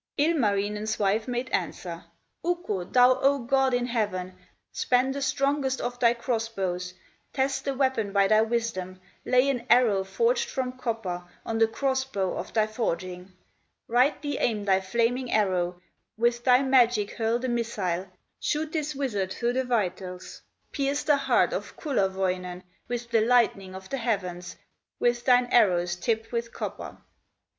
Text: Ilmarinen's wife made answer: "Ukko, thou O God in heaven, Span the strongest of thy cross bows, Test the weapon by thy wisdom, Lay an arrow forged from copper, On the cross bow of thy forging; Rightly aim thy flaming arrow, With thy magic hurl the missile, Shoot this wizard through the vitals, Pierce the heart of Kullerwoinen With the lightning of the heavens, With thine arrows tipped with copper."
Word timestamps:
Ilmarinen's 0.17 0.97
wife 0.97 1.27
made 1.27 1.47
answer: 1.51 2.03
"Ukko, 2.43 2.85
thou 2.85 3.19
O 3.21 3.37
God 3.37 3.71
in 3.71 3.85
heaven, 3.85 4.35
Span 4.71 5.11
the 5.11 5.21
strongest 5.21 5.79
of 5.79 5.99
thy 5.99 6.15
cross 6.15 6.49
bows, 6.49 6.95
Test 7.33 7.65
the 7.65 7.75
weapon 7.75 8.11
by 8.11 8.27
thy 8.27 8.41
wisdom, 8.41 8.99
Lay 9.25 9.47
an 9.47 9.63
arrow 9.69 10.03
forged 10.03 10.49
from 10.49 10.71
copper, 10.75 11.25
On 11.45 11.59
the 11.59 11.67
cross 11.67 12.03
bow 12.03 12.35
of 12.35 12.51
thy 12.51 12.65
forging; 12.65 13.31
Rightly 13.87 14.39
aim 14.39 14.65
thy 14.65 14.81
flaming 14.81 15.31
arrow, 15.31 15.79
With 16.17 16.45
thy 16.45 16.63
magic 16.63 17.11
hurl 17.11 17.37
the 17.37 17.47
missile, 17.47 18.07
Shoot 18.39 18.71
this 18.71 18.95
wizard 18.95 19.31
through 19.31 19.53
the 19.53 19.65
vitals, 19.65 20.41
Pierce 20.71 21.03
the 21.03 21.17
heart 21.17 21.53
of 21.53 21.77
Kullerwoinen 21.77 22.63
With 22.87 23.11
the 23.11 23.21
lightning 23.21 23.75
of 23.75 23.87
the 23.89 23.97
heavens, 23.97 24.55
With 24.97 25.25
thine 25.25 25.45
arrows 25.51 25.95
tipped 25.95 26.31
with 26.31 26.51
copper." 26.51 26.97